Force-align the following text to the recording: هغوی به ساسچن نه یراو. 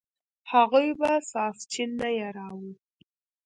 هغوی 0.51 0.89
به 0.99 1.11
ساسچن 1.31 1.89
نه 2.01 2.09
یراو. 2.19 2.63